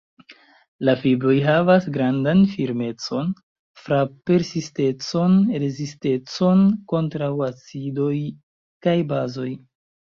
La 0.87 0.93
fibroj 1.01 1.35
havas 1.47 1.85
grandan 1.97 2.41
firmecon, 2.55 3.29
frap-persistecon, 3.83 5.39
rezistecon 5.67 6.69
kontraŭ 6.95 7.33
acidoj 7.53 8.15
kaj 8.89 9.01
bazoj. 9.17 9.51